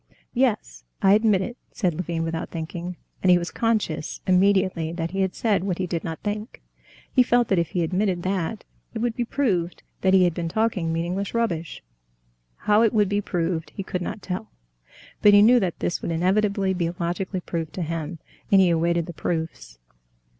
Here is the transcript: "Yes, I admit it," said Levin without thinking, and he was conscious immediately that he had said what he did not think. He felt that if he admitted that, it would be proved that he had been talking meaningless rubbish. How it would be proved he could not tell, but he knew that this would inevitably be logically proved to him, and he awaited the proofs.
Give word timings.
"Yes, 0.33 0.83
I 1.03 1.13
admit 1.13 1.41
it," 1.43 1.57
said 1.71 1.93
Levin 1.93 2.23
without 2.23 2.49
thinking, 2.49 2.97
and 3.21 3.29
he 3.29 3.37
was 3.37 3.51
conscious 3.51 4.19
immediately 4.25 4.91
that 4.91 5.11
he 5.11 5.21
had 5.21 5.35
said 5.35 5.63
what 5.63 5.77
he 5.77 5.85
did 5.85 6.03
not 6.03 6.23
think. 6.23 6.63
He 7.13 7.21
felt 7.21 7.49
that 7.49 7.59
if 7.59 7.69
he 7.69 7.83
admitted 7.83 8.23
that, 8.23 8.63
it 8.95 8.97
would 8.97 9.15
be 9.15 9.23
proved 9.25 9.83
that 10.01 10.15
he 10.15 10.23
had 10.23 10.33
been 10.33 10.49
talking 10.49 10.91
meaningless 10.91 11.35
rubbish. 11.35 11.83
How 12.65 12.81
it 12.81 12.93
would 12.93 13.09
be 13.09 13.21
proved 13.21 13.69
he 13.75 13.83
could 13.83 14.01
not 14.01 14.23
tell, 14.23 14.49
but 15.21 15.35
he 15.35 15.43
knew 15.43 15.59
that 15.59 15.77
this 15.81 16.01
would 16.01 16.09
inevitably 16.09 16.73
be 16.73 16.89
logically 16.99 17.41
proved 17.41 17.73
to 17.73 17.83
him, 17.83 18.17
and 18.51 18.59
he 18.59 18.71
awaited 18.71 19.05
the 19.05 19.13
proofs. 19.13 19.77